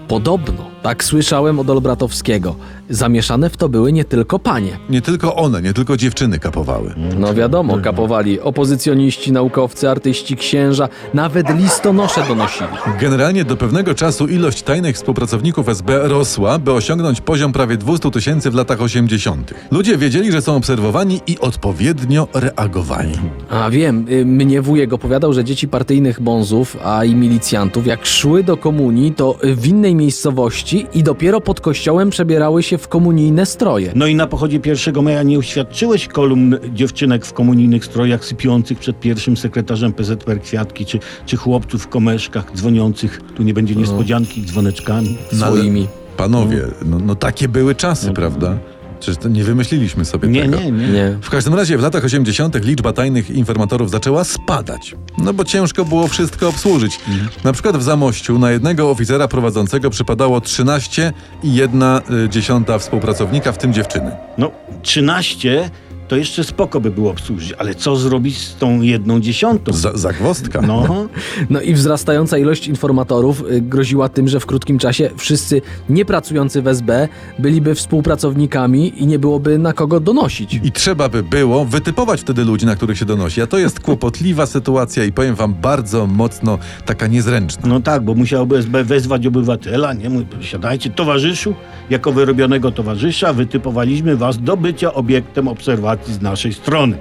podobno, 0.08 0.71
tak 0.82 1.04
słyszałem 1.04 1.58
od 1.58 1.70
Olbratowskiego, 1.70 2.56
zamieszane 2.90 3.50
w 3.50 3.56
to 3.56 3.68
były 3.68 3.92
nie 3.92 4.04
tylko 4.04 4.38
panie. 4.38 4.78
Nie 4.90 5.02
tylko 5.02 5.36
one, 5.36 5.62
nie 5.62 5.72
tylko 5.72 5.96
dziewczyny 5.96 6.38
kapowały. 6.38 6.94
No 7.18 7.34
wiadomo, 7.34 7.78
kapowali 7.78 8.40
opozycjoniści, 8.40 9.32
naukowcy, 9.32 9.90
artyści, 9.90 10.36
księża, 10.36 10.88
nawet 11.14 11.56
listonosze 11.58 12.24
donosili. 12.28 12.68
Generalnie 13.00 13.44
do 13.44 13.56
pewnego 13.56 13.94
czasu 13.94 14.26
ilość 14.26 14.62
tajnych 14.62 14.96
współpracowników 14.96 15.68
SB 15.68 16.08
rosła, 16.08 16.58
by 16.58 16.72
osiągnąć 16.72 17.20
poziom 17.20 17.52
prawie 17.52 17.76
200 17.76 18.10
tysięcy 18.10 18.50
w 18.50 18.54
latach 18.54 18.80
80. 18.82 19.54
Ludzie 19.70 19.98
wiedzieli, 19.98 20.32
że 20.32 20.42
są 20.42 20.56
obserwowani 20.56 21.20
i 21.26 21.38
odpowiednio 21.38 22.28
reagowali. 22.34 23.12
A 23.50 23.70
wiem, 23.70 24.06
y, 24.10 24.24
mnie 24.26 24.62
wujek 24.62 24.92
opowiadał, 24.92 25.32
że 25.32 25.44
dzieci 25.44 25.68
partyjnych 25.68 26.20
bonzów, 26.20 26.76
a 26.84 27.04
i 27.04 27.14
milicjantów, 27.14 27.86
jak 27.86 28.06
szły 28.06 28.44
do 28.44 28.56
komunii, 28.56 29.12
to 29.12 29.38
w 29.42 29.66
innej 29.66 29.94
miejscowości 29.94 30.71
i 30.78 31.02
dopiero 31.02 31.40
pod 31.40 31.60
kościołem 31.60 32.10
przebierały 32.10 32.62
się 32.62 32.78
w 32.78 32.88
komunijne 32.88 33.46
stroje. 33.46 33.92
No 33.94 34.06
i 34.06 34.14
na 34.14 34.26
pochodzie 34.26 34.60
1 34.64 35.04
maja 35.04 35.22
nie 35.22 35.38
uświadczyłeś 35.38 36.08
kolumn 36.08 36.56
dziewczynek 36.74 37.26
w 37.26 37.32
komunijnych 37.32 37.84
strojach 37.84 38.24
sypiących 38.24 38.78
przed 38.78 39.00
pierwszym 39.00 39.36
sekretarzem 39.36 39.92
PZPR 39.92 40.40
kwiatki, 40.40 40.86
czy, 40.86 40.98
czy 41.26 41.36
chłopców 41.36 41.82
w 41.82 41.88
komeszkach 41.88 42.52
dzwoniących, 42.56 43.20
tu 43.36 43.42
nie 43.42 43.54
będzie 43.54 43.74
niespodzianki, 43.74 44.42
dzwoneczkami. 44.42 45.18
No 45.32 45.46
Swoimi. 45.46 45.88
Panowie, 46.16 46.62
no, 46.84 46.98
no 46.98 47.14
takie 47.14 47.48
były 47.48 47.74
czasy, 47.74 48.12
prawda? 48.12 48.58
Przecież 49.02 49.22
to 49.22 49.28
nie 49.28 49.44
wymyśliliśmy 49.44 50.04
sobie 50.04 50.28
Nie, 50.28 50.42
tego. 50.42 50.56
nie, 50.60 50.70
nie. 50.70 50.88
Nie. 50.88 51.16
W 51.22 51.30
każdym 51.30 51.54
razie 51.54 51.78
w 51.78 51.82
latach 51.82 52.04
80. 52.04 52.64
liczba 52.64 52.92
tajnych 52.92 53.30
informatorów 53.30 53.90
zaczęła 53.90 54.24
spadać. 54.24 54.94
No 55.18 55.32
bo 55.34 55.44
ciężko 55.44 55.84
było 55.84 56.08
wszystko 56.08 56.48
obsłużyć. 56.48 56.98
Na 57.44 57.52
przykład 57.52 57.76
w 57.76 57.82
Zamościu 57.82 58.38
na 58.38 58.50
jednego 58.50 58.90
oficera 58.90 59.28
prowadzącego 59.28 59.90
przypadało 59.90 60.40
13 60.40 61.12
i 61.42 61.54
1 61.54 61.82
dziesiąta 62.28 62.78
współpracownika, 62.78 63.52
w 63.52 63.58
tym 63.58 63.72
dziewczyny. 63.72 64.10
No, 64.38 64.50
13 64.82 65.70
to 66.12 66.16
jeszcze 66.16 66.44
spoko 66.44 66.80
by 66.80 66.90
było 66.90 67.10
obsłużyć, 67.10 67.52
ale 67.52 67.74
co 67.74 67.96
zrobić 67.96 68.38
z 68.38 68.56
tą 68.56 68.80
jedną 68.80 69.20
dziesiątą? 69.20 69.72
Za, 69.72 69.92
zagwozdka. 69.94 70.62
No, 70.62 71.08
No 71.50 71.60
i 71.60 71.74
wzrastająca 71.74 72.38
ilość 72.38 72.68
informatorów 72.68 73.44
y, 73.50 73.60
groziła 73.60 74.08
tym, 74.08 74.28
że 74.28 74.40
w 74.40 74.46
krótkim 74.46 74.78
czasie 74.78 75.10
wszyscy 75.16 75.62
niepracujący 75.88 76.62
w 76.62 76.68
SB 76.68 77.08
byliby 77.38 77.74
współpracownikami 77.74 79.02
i 79.02 79.06
nie 79.06 79.18
byłoby 79.18 79.58
na 79.58 79.72
kogo 79.72 80.00
donosić. 80.00 80.60
I 80.64 80.72
trzeba 80.72 81.08
by 81.08 81.22
było 81.22 81.64
wytypować 81.64 82.20
wtedy 82.20 82.44
ludzi, 82.44 82.66
na 82.66 82.76
których 82.76 82.98
się 82.98 83.04
donosi. 83.04 83.42
A 83.42 83.46
to 83.46 83.58
jest 83.58 83.80
kłopotliwa 83.80 84.46
sytuacja 84.46 85.04
i 85.04 85.12
powiem 85.12 85.34
wam 85.34 85.54
bardzo 85.54 86.06
mocno 86.06 86.58
taka 86.86 87.06
niezręczna. 87.06 87.68
no 87.68 87.80
tak, 87.80 88.04
bo 88.04 88.14
musiałby 88.14 88.56
SB 88.56 88.84
wezwać 88.84 89.26
obywatela, 89.26 89.92
nie? 89.92 90.10
Siadajcie, 90.40 90.90
towarzyszu, 90.90 91.54
jako 91.90 92.12
wyrobionego 92.12 92.70
towarzysza 92.70 93.32
wytypowaliśmy 93.32 94.16
was 94.16 94.38
do 94.38 94.56
bycia 94.56 94.94
obiektem 94.94 95.48
obserwacji 95.48 96.01
z 96.06 96.22
naszej 96.22 96.52
strony. 96.52 96.98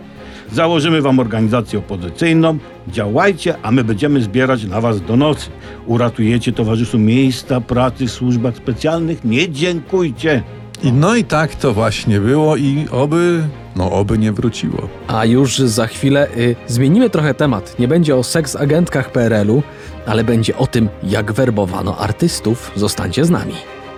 Założymy 0.54 1.02
wam 1.02 1.20
organizację 1.20 1.80
opozycyjną, 1.80 2.58
działajcie, 2.88 3.56
a 3.62 3.72
my 3.72 3.84
będziemy 3.84 4.22
zbierać 4.22 4.64
na 4.64 4.82
was 4.82 5.02
donosy. 5.02 5.50
Uratujecie 5.86 6.52
towarzyszu 6.52 7.00
miejsca 7.00 7.62
pracy 7.62 8.08
w 8.08 8.12
służbach 8.12 8.56
specjalnych? 8.58 9.26
Nie 9.26 9.50
dziękujcie. 9.50 10.44
I 10.84 10.92
no 10.92 11.16
i 11.16 11.24
tak 11.24 11.56
to 11.56 11.74
właśnie 11.74 12.20
było 12.20 12.56
i 12.56 12.86
oby, 12.92 13.44
no 13.76 13.92
oby 13.92 14.18
nie 14.18 14.32
wróciło. 14.32 14.90
A 15.08 15.26
już 15.26 15.58
za 15.60 15.88
chwilę 15.88 16.28
y, 16.38 16.56
zmienimy 16.68 17.10
trochę 17.10 17.34
temat. 17.34 17.80
Nie 17.80 17.88
będzie 17.88 18.16
o 18.16 18.24
seks 18.24 18.56
agentkach 18.56 19.12
PRL-u, 19.12 19.64
ale 20.06 20.24
będzie 20.24 20.58
o 20.58 20.68
tym, 20.68 20.90
jak 21.04 21.32
werbowano 21.32 21.98
artystów. 21.98 22.72
Zostańcie 22.76 23.26
z 23.26 23.30
nami. 23.30 23.54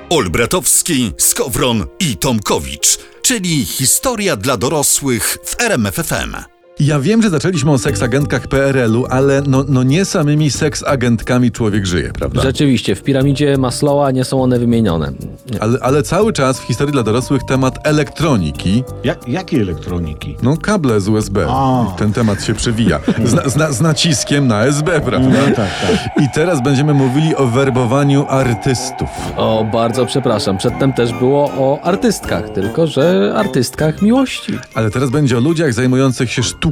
Olbratowski, 0.10 1.12
Skowron 1.18 1.86
i 2.00 2.18
Tomkowicz, 2.18 2.98
czyli 3.24 3.66
historia 3.66 4.36
dla 4.36 4.58
dorosłych 4.58 5.38
w 5.46 5.62
RMFFM. 5.62 6.53
Ja 6.80 7.00
wiem, 7.00 7.22
że 7.22 7.30
zaczęliśmy 7.30 7.72
o 7.72 7.78
seksagentkach 7.78 8.48
PRL-u, 8.48 9.06
ale 9.10 9.42
no, 9.48 9.64
no 9.68 9.84
nie 9.84 10.06
samymi 10.06 10.52
seksagentkami 10.52 11.52
człowiek 11.52 11.86
żyje, 11.86 12.12
prawda? 12.14 12.42
Rzeczywiście, 12.42 12.96
w 12.96 13.04
piramidzie 13.04 13.58
Maslowa 13.58 14.12
nie 14.12 14.24
są 14.24 14.44
one 14.44 14.60
wymienione. 14.60 15.12
Ale, 15.60 15.80
ale 15.82 16.04
cały 16.04 16.34
czas 16.34 16.60
w 16.60 16.64
historii 16.64 16.94
dla 16.94 17.04
dorosłych 17.04 17.42
temat 17.48 17.88
elektroniki, 17.88 18.84
Jak, 19.04 19.28
jakie 19.28 19.58
elektroniki? 19.62 20.38
no 20.44 20.58
kable 20.58 21.02
z 21.02 21.08
USB. 21.10 21.46
A. 21.50 21.86
Ten 21.98 22.14
temat 22.14 22.44
się 22.44 22.54
przewija. 22.54 23.00
Z, 23.26 23.54
z, 23.54 23.56
na- 23.56 23.72
z 23.72 23.82
naciskiem 23.82 24.48
na 24.48 24.64
SB, 24.66 25.02
prawda? 25.02 25.30
No 25.30 25.46
tak, 25.56 25.56
tak. 25.56 26.24
I 26.24 26.28
teraz 26.36 26.64
będziemy 26.64 26.94
mówili 26.94 27.36
o 27.36 27.48
werbowaniu 27.48 28.26
artystów. 28.30 29.10
O, 29.38 29.66
bardzo 29.74 30.06
przepraszam. 30.06 30.58
Przedtem 30.58 30.94
też 30.94 31.14
było 31.14 31.44
o 31.46 31.80
artystkach, 31.84 32.50
tylko 32.50 32.88
że 32.88 33.34
artystkach 33.38 34.02
miłości. 34.02 34.54
Ale 34.74 34.90
teraz 34.92 35.10
będzie 35.10 35.38
o 35.38 35.40
ludziach 35.40 35.74
zajmujących 35.74 36.32
się 36.32 36.44
sztuką. 36.44 36.63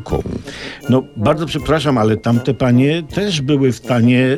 No, 0.89 1.03
bardzo 1.17 1.45
przepraszam, 1.45 1.97
ale 1.97 2.17
tamte 2.17 2.53
panie 2.53 3.03
też 3.15 3.41
były 3.41 3.71
w 3.71 3.75
stanie 3.75 4.37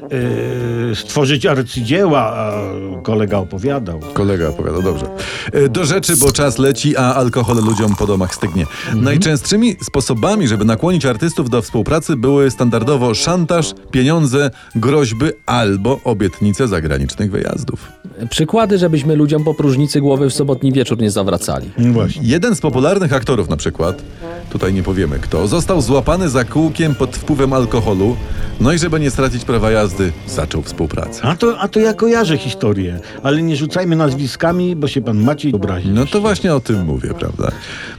e, 0.91 0.95
stworzyć 0.95 1.45
arcydzieła, 1.45 2.21
a 2.21 2.61
kolega 3.03 3.37
opowiadał. 3.37 3.99
Kolega 4.13 4.47
opowiada, 4.47 4.81
dobrze. 4.81 5.05
E, 5.53 5.69
Do 5.69 5.85
rzeczy, 5.85 6.17
bo 6.17 6.31
czas 6.31 6.57
leci, 6.57 6.97
a 6.97 7.13
alkohol 7.15 7.57
ludziom 7.65 7.95
po 7.95 8.07
domach 8.07 8.35
stygnie. 8.35 8.65
Najczęstszymi 8.95 9.75
sposobami, 9.81 10.47
żeby 10.47 10.65
nakłonić 10.65 11.05
artystów 11.05 11.49
do 11.49 11.61
współpracy 11.61 12.15
były 12.15 12.51
standardowo 12.51 13.13
szantaż, 13.13 13.73
pieniądze, 13.91 14.51
groźby 14.75 15.25
albo 15.45 15.99
obietnice 16.03 16.67
zagranicznych 16.67 17.31
wyjazdów. 17.31 17.91
Przykłady, 18.29 18.77
żebyśmy 18.77 19.15
ludziom 19.15 19.43
po 19.43 19.53
próżnicy 19.53 20.01
głowy 20.01 20.29
w 20.29 20.33
sobotni 20.33 20.71
wieczór 20.71 21.01
nie 21.01 21.11
zawracali. 21.11 21.69
Właśnie. 21.77 22.21
Jeden 22.25 22.55
z 22.55 22.61
popularnych 22.61 23.13
aktorów 23.13 23.49
na 23.49 23.57
przykład, 23.57 24.01
tutaj 24.49 24.73
nie 24.73 24.83
powiemy 24.83 25.19
kto, 25.19 25.42
został 25.47 25.81
złapany 25.81 26.29
za 26.29 26.43
kółkiem 26.43 26.95
pod 26.95 27.15
wpływem 27.15 27.53
alkoholu, 27.53 28.15
no 28.59 28.73
i 28.73 28.79
żeby 28.79 28.99
nie 28.99 29.11
stracić 29.11 29.45
prawa 29.45 29.71
jazdy, 29.71 30.11
zaczął 30.27 30.61
współpracę. 30.61 31.23
A 31.23 31.35
to, 31.35 31.59
a 31.59 31.67
to 31.67 31.79
ja 31.79 31.93
kojarzę 31.93 32.37
historię, 32.37 32.99
ale 33.23 33.41
nie 33.41 33.55
rzucajmy 33.55 33.95
nazwiskami, 33.95 34.75
bo 34.75 34.87
się 34.87 35.01
pan 35.01 35.23
Maciej 35.23 35.53
obrazi. 35.53 35.89
No 35.89 36.05
to 36.05 36.21
właśnie 36.21 36.55
o 36.55 36.59
tym 36.59 36.85
mówię, 36.85 37.09
prawda? 37.19 37.51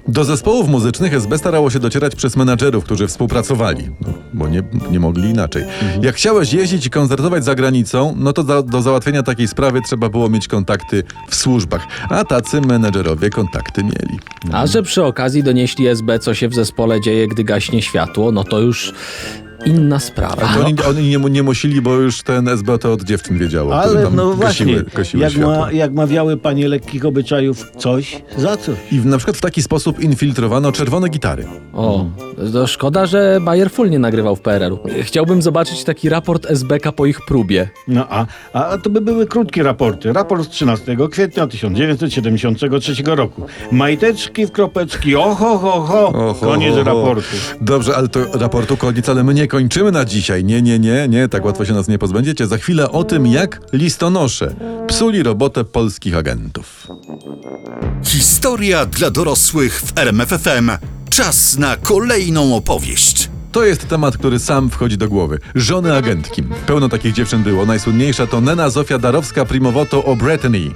Do 0.09 0.25
zespołów 0.25 0.69
muzycznych 0.69 1.15
SB 1.15 1.39
starało 1.39 1.71
się 1.71 1.79
docierać 1.79 2.15
przez 2.15 2.37
menadżerów, 2.37 2.85
którzy 2.85 3.07
współpracowali, 3.07 3.85
no, 4.01 4.09
bo 4.35 4.49
nie, 4.49 4.63
nie 4.91 5.01
mogli 5.01 5.31
inaczej. 5.31 5.65
Jak 6.03 6.15
chciałeś 6.15 6.53
jeździć 6.53 6.87
i 6.87 6.91
koncertować 6.91 7.45
za 7.45 7.55
granicą, 7.55 8.15
no 8.19 8.33
to 8.33 8.43
za, 8.43 8.63
do 8.63 8.83
załatwienia 8.83 9.23
takiej 9.23 9.49
sprawy 9.49 9.81
trzeba 9.87 10.09
było 10.09 10.29
mieć 10.29 10.49
kontakty 10.49 11.03
w 11.29 11.35
służbach, 11.35 11.87
a 12.09 12.25
tacy 12.25 12.61
menedżerowie 12.61 13.31
kontakty 13.31 13.85
mieli. 13.85 14.19
A 14.53 14.67
że 14.67 14.83
przy 14.83 15.05
okazji 15.05 15.43
donieśli 15.43 15.87
SB, 15.87 16.19
co 16.19 16.35
się 16.35 16.49
w 16.49 16.55
zespole 16.55 17.01
dzieje, 17.01 17.29
gdy 17.35 17.45
gaśnie 17.45 17.83
światło, 17.83 18.33
no 18.33 18.45
to 18.45 18.61
już 18.61 18.93
inna 19.67 19.99
sprawa. 19.99 20.43
A 20.43 20.55
to 20.55 20.65
oni, 20.67 20.75
oni 20.89 21.09
nie, 21.09 21.19
nie 21.19 21.43
musili, 21.43 21.81
bo 21.83 21.95
już 21.95 22.23
ten 22.23 22.49
SB 22.49 22.79
to 22.79 22.93
od 22.93 23.03
dziewczyn 23.03 23.39
wiedziało, 23.39 23.75
Ale 23.81 24.03
tam 24.03 24.17
no 24.17 24.33
właśnie, 24.33 24.67
gasiły, 24.67 24.91
gasiły 24.95 25.23
jak, 25.23 25.33
światło. 25.33 25.57
ma, 25.57 25.73
jak 25.73 25.93
mawiały 25.93 26.37
panie 26.37 26.69
lekkich 26.69 27.05
obyczajów, 27.05 27.71
coś 27.77 28.23
za 28.37 28.57
coś. 28.57 28.77
I 28.93 29.01
w, 29.01 29.07
na 29.07 29.17
przykład 29.17 29.37
w 29.37 29.41
taki 29.41 29.63
sposób 29.63 30.01
infiltrowano 30.01 30.73
czerwone 30.73 31.09
gitary. 31.09 31.47
O, 31.73 32.07
to 32.53 32.67
szkoda, 32.67 33.07
że 33.07 33.39
Bayer 33.43 33.71
Full 33.71 33.91
nie 33.91 33.99
nagrywał 33.99 34.37
w 34.37 34.41
PRL-u. 34.41 34.79
Chciałbym 35.03 35.43
zobaczyć 35.43 35.85
taki 35.85 36.09
raport 36.09 36.47
SBK 36.51 36.93
po 36.93 37.07
ich 37.07 37.21
próbie. 37.27 37.69
No 37.89 38.07
a, 38.11 38.27
a 38.53 38.79
to 38.79 38.91
by 38.91 39.01
były 39.01 39.27
krótkie 39.27 39.63
raporty. 39.63 40.13
Raport 40.13 40.45
z 40.45 40.49
13 40.49 40.97
kwietnia 41.11 41.47
1973 41.47 42.95
roku. 43.07 43.43
Majteczki 43.73 44.47
w 44.47 44.53
kropeczki, 44.53 45.17
oho, 45.17 45.59
ho, 45.59 45.81
ho. 45.81 46.09
Oho, 46.09 46.35
Koniec 46.47 46.71
ho, 46.71 46.77
ho. 46.77 46.85
raportu. 46.85 47.37
Dobrze, 47.61 47.97
ale 47.97 48.09
to 48.09 48.21
raportu 48.39 48.77
koniec, 48.77 49.09
ale 49.09 49.25
my 49.25 49.35
nie 49.35 49.47
kończymy 49.55 49.93
na 49.93 50.05
dzisiaj. 50.05 50.45
Nie, 50.45 50.63
nie, 50.63 50.79
nie, 50.79 51.09
nie, 51.09 51.29
tak 51.29 51.45
łatwo 51.45 51.65
się 51.65 51.73
nas 51.73 51.89
nie 51.89 51.99
pozbędziecie. 51.99 52.47
Za 52.47 52.59
chwilę 52.59 52.91
o 52.91 53.05
tym, 53.05 53.27
jak 53.27 53.61
listonosze 53.73 54.55
psuli 54.87 55.23
robotę 55.23 55.65
polskich 55.65 56.17
agentów. 56.17 56.87
Historia 58.05 58.87
dla 58.87 59.11
dorosłych 59.11 59.81
w 59.81 59.99
RMFFM. 59.99 60.71
Czas 61.11 61.59
na 61.59 61.77
kolejną 61.77 62.57
opowieść. 62.57 63.31
To 63.53 63.65
jest 63.65 63.89
temat, 63.89 64.17
który 64.17 64.39
sam 64.39 64.71
wchodzi 64.71 64.99
do 64.99 65.09
głowy. 65.09 65.39
Żony 65.55 65.95
agentki. 65.95 66.43
Pełno 66.67 66.89
takich 66.89 67.13
dziewczyn 67.13 67.43
było. 67.43 67.67
Najsłynniejsza 67.67 68.27
to 68.27 68.41
Nena 68.41 68.71
Zofia 68.71 68.99
Darowska-Primowoto 68.99 70.03
O'Bretney. 70.03 70.71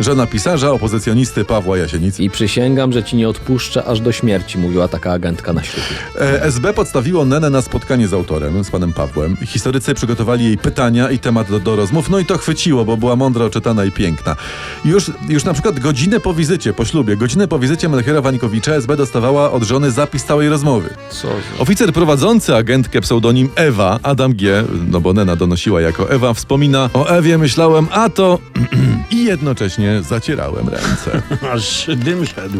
Żona 0.00 0.26
pisarza, 0.26 0.72
opozycjonisty 0.72 1.44
Pawła 1.44 1.78
Jasienicy. 1.78 2.22
I 2.22 2.30
przysięgam, 2.30 2.92
że 2.92 3.04
ci 3.04 3.16
nie 3.16 3.28
odpuszczę 3.28 3.84
aż 3.84 4.00
do 4.00 4.12
śmierci, 4.12 4.58
mówiła 4.58 4.88
taka 4.88 5.12
agentka 5.12 5.52
na 5.52 5.62
ślubie. 5.62 5.88
E, 6.20 6.42
SB 6.42 6.72
podstawiło 6.72 7.24
Nenę 7.24 7.50
na 7.50 7.62
spotkanie 7.62 8.08
z 8.08 8.14
autorem, 8.14 8.64
z 8.64 8.70
panem 8.70 8.92
Pawłem. 8.92 9.36
Historycy 9.46 9.94
przygotowali 9.94 10.44
jej 10.44 10.58
pytania 10.58 11.10
i 11.10 11.18
temat 11.18 11.50
do, 11.50 11.60
do 11.60 11.76
rozmów, 11.76 12.10
no 12.10 12.18
i 12.18 12.24
to 12.24 12.38
chwyciło, 12.38 12.84
bo 12.84 12.96
była 12.96 13.16
mądra, 13.16 13.44
oczytana 13.44 13.84
i 13.84 13.92
piękna. 13.92 14.36
Już, 14.84 15.10
już 15.28 15.44
na 15.44 15.52
przykład 15.52 15.80
godzinę 15.80 16.20
po 16.20 16.34
wizycie, 16.34 16.72
po 16.72 16.84
ślubie, 16.84 17.16
godzinę 17.16 17.48
po 17.48 17.58
wizycie 17.58 17.88
Melchiora 17.88 18.20
Wańkowicza 18.20 18.74
SB 18.74 18.96
dostawała 18.96 19.52
od 19.52 19.62
żony 19.62 19.90
zapis 19.90 20.24
całej 20.24 20.48
rozmowy. 20.48 20.88
Co? 21.10 21.28
Oficer 21.58 21.92
prowadzący 21.92 22.56
agentkę 22.56 23.00
pseudonim 23.00 23.48
Ewa, 23.54 23.98
Adam 24.02 24.34
G., 24.34 24.64
no 24.90 25.00
bo 25.00 25.12
Nena 25.12 25.36
donosiła 25.36 25.80
jako 25.80 26.10
Ewa, 26.10 26.34
wspomina 26.34 26.90
o 26.94 27.06
Ewie 27.06 27.38
myślałem, 27.38 27.88
a 27.90 28.08
to... 28.08 28.38
i 29.10 29.24
jednocześnie 29.24 29.83
zacierałem 30.02 30.68
ręce. 30.68 31.22
Aż 31.54 31.86
dym 31.96 32.26
szedł. 32.26 32.58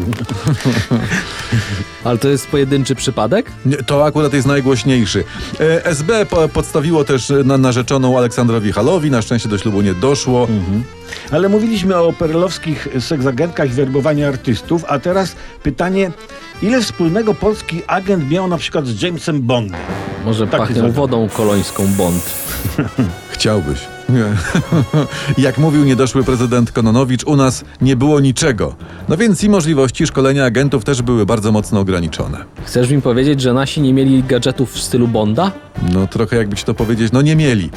Ale 2.03 2.17
to 2.17 2.27
jest 2.29 2.47
pojedynczy 2.47 2.95
przypadek? 2.95 3.51
Nie, 3.65 3.77
To 3.77 4.05
akurat 4.05 4.33
jest 4.33 4.47
najgłośniejszy. 4.47 5.23
E, 5.59 5.85
SB 5.85 6.25
po, 6.25 6.49
podstawiło 6.49 7.03
też 7.03 7.33
na 7.45 7.57
narzeczoną 7.57 8.17
Aleksandrowi 8.17 8.71
Halowi. 8.71 9.11
Na 9.11 9.21
szczęście 9.21 9.49
do 9.49 9.57
ślubu 9.57 9.81
nie 9.81 9.93
doszło. 9.93 10.47
Ale 11.31 11.49
mówiliśmy 11.49 11.95
o 11.95 12.13
perlowskich 12.13 12.87
seksagentkach 12.99 13.69
i 13.69 13.73
werbowaniu 13.73 14.27
artystów, 14.27 14.85
a 14.87 14.99
teraz 14.99 15.35
pytanie, 15.63 16.11
ile 16.61 16.81
wspólnego 16.81 17.33
polski 17.33 17.81
agent 17.87 18.29
miał 18.31 18.47
na 18.47 18.57
przykład 18.57 18.87
z 18.87 19.01
Jamesem 19.01 19.41
Bondem? 19.41 19.81
Może 20.25 20.47
Taki 20.47 20.57
pachnią 20.57 20.91
wodą 20.91 21.29
kolońską 21.29 21.87
Bond. 21.87 22.23
Chciałbyś. 23.29 23.94
Nie. 24.09 24.25
Jak 25.45 25.57
mówił 25.57 25.83
niedoszły 25.85 26.23
prezydent 26.23 26.71
Kononowicz, 26.71 27.23
u 27.23 27.35
nas 27.35 27.63
nie 27.81 27.95
było 27.95 28.19
niczego. 28.19 28.75
No 29.09 29.17
więc 29.17 29.43
i 29.43 29.49
możliwości 29.49 30.07
szkolenia 30.07 30.45
agentów 30.45 30.83
też 30.83 31.01
były 31.01 31.25
bardzo 31.25 31.51
mocno 31.51 31.79
ograniczone. 31.79 32.37
Chcesz 32.65 32.89
mi 32.89 33.01
powiedzieć, 33.01 33.41
że 33.41 33.53
nasi 33.53 33.81
nie 33.81 33.93
mieli 33.93 34.23
gadżetów 34.23 34.73
w 34.73 34.79
stylu 34.81 35.07
Bonda? 35.07 35.51
No 35.93 36.07
trochę 36.07 36.35
jakby 36.37 36.55
ci 36.55 36.63
to 36.65 36.73
powiedzieć, 36.73 37.11
no 37.11 37.21
nie 37.21 37.35
mieli. 37.35 37.69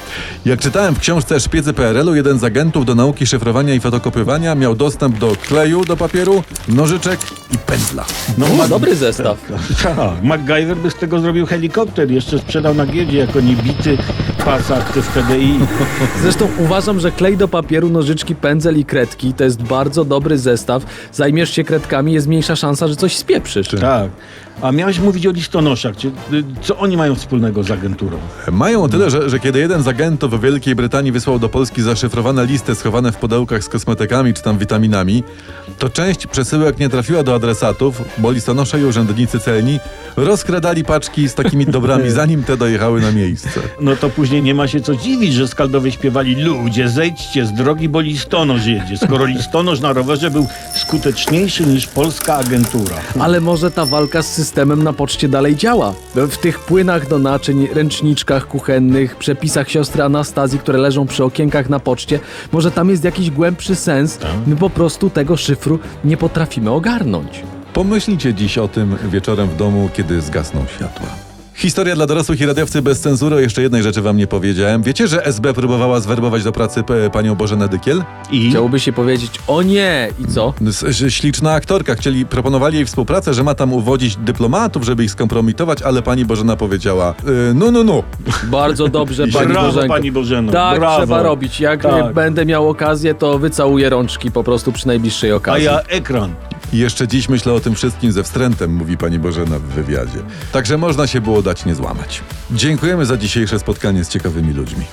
Jak 0.45 0.61
czytałem 0.61 0.95
w 0.95 0.99
książce 0.99 1.41
Szpicy 1.41 1.73
PRL-u, 1.73 2.15
jeden 2.15 2.39
z 2.39 2.45
agentów 2.45 2.85
do 2.85 2.95
nauki 2.95 3.27
szyfrowania 3.27 3.75
i 3.75 3.81
fotokopiowania 3.81 4.55
miał 4.55 4.75
dostęp 4.75 5.19
do 5.19 5.37
kleju 5.47 5.85
do 5.85 5.97
papieru, 5.97 6.43
nożyczek 6.69 7.21
i 7.55 7.59
pędzla. 7.59 8.05
No, 8.39 8.47
O, 8.47 8.49
Mac- 8.49 8.69
dobry 8.69 8.97
zestaw. 8.97 9.39
Tak, 9.83 10.23
MacGyver 10.23 10.77
by 10.77 10.91
z 10.91 10.95
tego 10.95 11.21
zrobił 11.21 11.47
helikopter, 11.47 12.11
jeszcze 12.11 12.39
sprzedał 12.39 12.75
na 12.75 12.87
giełdzie 12.87 13.19
jako 13.19 13.41
niebity 13.41 13.99
w 15.03 15.15
TDI. 15.15 15.59
Zresztą 16.23 16.49
uważam, 16.59 17.01
że 17.01 17.13
klej 17.13 17.37
do 17.37 17.49
papieru, 17.49 17.91
nożyczki, 17.91 18.35
pędzel 18.35 18.79
i 18.79 18.85
kredki 18.85 19.35
to 19.35 19.45
jest 19.45 19.63
bardzo 19.63 20.05
dobry 20.05 20.39
zestaw. 20.39 20.83
Zajmiesz 21.13 21.51
się 21.51 21.65
kredkami, 21.65 22.13
jest 22.13 22.27
mniejsza 22.27 22.57
szansa, 22.57 22.89
że 22.89 22.97
coś 22.97 23.17
spieprzysz. 23.17 23.69
Tak. 23.81 24.11
A 24.63 24.73
miałeś 24.73 24.99
mówić 24.99 25.27
o 25.27 25.31
listonoszach. 25.31 25.97
Czy, 25.97 26.09
y, 26.09 26.13
co 26.63 26.79
oni 26.79 26.97
mają 26.97 27.15
wspólnego 27.15 27.63
z 27.63 27.71
agenturą? 27.71 28.19
Mają 28.53 28.83
o 28.83 28.89
tyle, 28.89 29.11
że, 29.11 29.31
że 29.31 29.39
kiedy 29.39 29.59
jeden 29.59 29.83
z 29.83 29.89
agentów 29.89 30.41
w 30.41 30.41
Wielkiej 30.41 30.75
Brytanii 30.75 31.13
wysłał 31.13 31.39
do 31.39 31.49
Polski 31.49 31.83
zaszyfrowane 31.83 32.47
listy 32.47 32.75
schowane 32.75 33.13
w 33.13 33.17
pudełkach 33.17 33.65
z 33.65 33.69
kosmetykami 33.69 34.35
czy 34.35 34.43
tam 34.43 34.59
witaminami, 34.59 35.25
to 35.79 35.89
część 35.89 36.27
przesyłek 36.27 36.79
nie 36.79 36.89
trafiła 36.89 37.23
do 37.23 37.35
adresatów, 37.35 38.03
bo 38.19 38.31
listonosze 38.31 38.81
i 38.81 38.85
urzędnicy 38.85 39.41
celni 39.41 39.79
rozkradali 40.17 40.85
paczki 40.85 41.29
z 41.29 41.35
takimi 41.35 41.67
dobrami, 41.79 42.11
zanim 42.11 42.45
te 42.45 42.57
dojechały 42.57 43.01
na 43.01 43.13
miejsce. 43.13 43.61
No 43.81 43.97
to 43.97 44.11
później 44.11 44.43
nie 44.43 44.55
ma 44.55 44.69
się 44.69 44.81
co 44.81 44.97
dziwić, 44.97 45.35
że 45.35 45.49
skaldowie 45.49 45.93
śpiewali 45.93 46.35
ludzie, 46.35 46.89
zejdźcie 46.89 47.47
z 47.47 47.53
drogi, 47.53 47.89
bo 47.89 48.01
listonosz 48.01 48.67
jedzie. 48.67 48.97
Skoro 48.97 49.25
listonosz 49.25 49.81
na 49.81 49.93
rowerze 49.93 50.31
był 50.31 50.47
skuteczniejszy 50.75 51.67
niż 51.67 51.87
polska 51.87 52.37
agentura. 52.37 52.97
Ale 53.21 53.41
może 53.41 53.71
ta 53.71 53.87
walka 53.87 54.23
z 54.23 54.48
systemem 54.49 54.83
na 54.83 54.93
poczcie 54.93 55.29
dalej 55.29 55.57
działa. 55.57 55.95
W 56.15 56.37
tych 56.37 56.59
płynach 56.59 57.09
do 57.09 57.19
naczyń, 57.19 57.69
ręczniczkach 57.73 58.47
kuchennych, 58.47 59.17
przepisach 59.17 59.71
siostry 59.71 60.03
Anastazji, 60.03 60.59
które 60.59 60.79
leżą 60.79 61.07
przy 61.07 61.25
okienkach 61.25 61.69
na 61.69 61.81
poczcie, 61.81 62.21
może 62.53 62.71
tam 62.71 62.91
jest 62.91 63.05
jakiś 63.05 63.31
głębszy 63.31 63.75
sens. 63.75 64.19
My 64.47 64.57
po 64.57 64.71
prostu 64.71 65.11
tego 65.11 65.37
szyfru 65.37 65.79
nie 66.05 66.17
potrafimy 66.17 66.71
ogarnąć. 66.71 67.43
Pomyślcie 67.75 68.35
dziś 68.35 68.59
o 68.59 68.69
tym 68.69 68.97
wieczorem 69.11 69.49
w 69.49 69.57
domu, 69.57 69.89
kiedy 69.95 70.21
zgasną 70.21 70.65
światła. 70.77 71.28
Historia 71.59 71.95
dla 71.95 72.07
dorosłych 72.07 72.41
i 72.41 72.47
radiowcy 72.47 72.83
bez 72.83 73.01
cenzury. 73.01 73.37
O 73.37 73.39
jeszcze 73.39 73.63
jednej 73.63 73.83
rzeczy 73.83 74.03
wam 74.03 74.17
nie 74.17 74.27
powiedziałem. 74.27 74.83
Wiecie, 74.83 75.09
że 75.09 75.25
SB 75.27 75.55
próbowała 75.55 76.01
zwerbować 76.01 76.45
do 76.45 76.53
pracy 76.53 76.83
p- 76.83 77.11
panią 77.13 77.35
Bożenę 77.35 77.69
Dykiel? 77.69 78.05
I 78.31 78.51
Chciałoby 78.51 78.81
się 78.81 78.93
powiedzieć, 78.93 79.31
o 79.47 79.63
nie! 79.63 80.09
I 80.19 80.27
co? 80.33 80.55
Śliczna 81.09 81.53
aktorka. 81.53 81.95
Chcieli, 81.95 82.27
proponowali 82.27 82.77
jej 82.77 82.85
współpracę, 82.87 83.35
że 83.35 83.43
ma 83.45 83.55
tam 83.55 83.73
uwodzić 83.73 84.17
dyplomatów, 84.17 84.85
żeby 84.85 85.05
ich 85.05 85.11
skompromitować, 85.11 85.83
ale 85.83 86.03
pani 86.03 86.25
Bożena 86.25 86.57
powiedziała 86.57 87.15
y, 87.51 87.55
no, 87.55 87.71
no, 87.71 87.85
no. 87.85 88.03
Bardzo 88.45 88.89
dobrze, 88.89 89.27
pani 89.29 89.49
brawo, 89.53 89.67
Bożenko. 89.69 89.89
pani 89.95 90.13
Bożeno. 90.13 90.53
Tak 90.53 90.79
brawo. 90.79 90.99
trzeba 90.99 91.23
robić. 91.23 91.61
Jak 91.61 91.83
Tak. 91.83 92.05
e, 92.11 92.15
będę 92.15 92.47
miał 92.47 92.69
okazję, 92.69 93.15
to 93.15 93.39
wycałuję 93.39 93.91
rączki 93.91 94.31
po 94.31 94.45
prostu 94.45 94.73
przy 94.73 94.87
najbliższej 94.87 95.31
A 95.33 95.35
okazji. 95.37 95.65
ja 95.65 95.81
ekran. 95.81 96.35
I 96.73 96.79
jeszcze 96.79 97.09
dziś 97.09 97.29
myślę 97.29 97.53
o 97.53 97.61
tym 97.61 97.75
wszystkim 97.75 98.13
ze 98.13 98.23
wstrętem, 98.23 98.75
mówi 98.75 98.97
pani 98.97 99.19
Bożena 99.19 99.59
w 99.59 99.63
wywiadzie. 99.63 100.19
Także 100.53 100.79
można 100.79 101.07
się 101.07 101.21
było 101.21 101.43
dać 101.43 101.65
nie 101.65 101.75
złamać. 101.75 102.23
Dziękujemy 102.51 103.07
za 103.07 103.17
dzisiejsze 103.17 103.59
spotkanie 103.59 104.05
z 104.05 104.09
ciekawymi 104.09 104.53
ludźmi. 104.53 104.85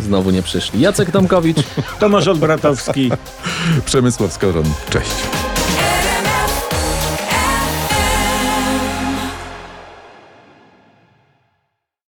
Znowu 0.00 0.30
nie 0.30 0.42
przyszli. 0.42 0.80
Jacek 0.80 1.10
Tomkowicz. 1.10 1.58
Tomasz 2.00 2.28
Odbratowski. 2.28 3.10
Przemysław 3.86 4.32
Skoron, 4.32 4.64
cześć. 4.90 5.14